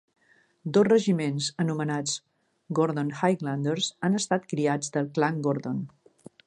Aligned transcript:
Dos 0.77 0.85
regiments 0.87 1.49
anomenats 1.65 2.15
"Gordon 2.81 3.13
Highlanders" 3.21 3.93
han 4.09 4.23
estat 4.23 4.53
criats 4.55 4.95
del 4.97 5.13
Clan 5.19 5.43
Gordon. 5.49 5.85